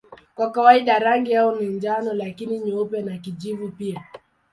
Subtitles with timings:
[0.35, 4.03] Kwa kawaida rangi yao ni njano lakini nyeupe na kijivu pia.